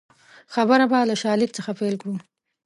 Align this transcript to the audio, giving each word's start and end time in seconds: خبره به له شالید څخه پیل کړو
خبره 0.53 0.85
به 0.91 0.99
له 1.09 1.15
شالید 1.23 1.51
څخه 1.57 1.71
پیل 1.79 1.95
کړو 2.01 2.15